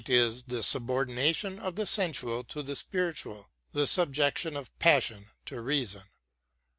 [0.01, 4.79] 122 WORDSWORTH AS A TEACHER subordination of the sensual to the spiritual, the subjection of
[4.79, 6.01] passion to reason.